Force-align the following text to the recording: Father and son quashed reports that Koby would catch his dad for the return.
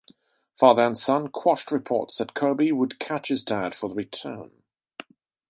Father 0.59 0.83
and 0.83 0.97
son 0.97 1.27
quashed 1.27 1.69
reports 1.71 2.17
that 2.17 2.33
Koby 2.33 2.71
would 2.73 2.97
catch 2.97 3.27
his 3.27 3.43
dad 3.43 3.75
for 3.75 3.87
the 3.87 3.93
return. 3.93 4.63